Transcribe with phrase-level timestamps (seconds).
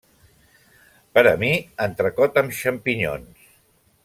[1.17, 1.51] Per a mi
[1.87, 3.49] entrecot amb xampinyons.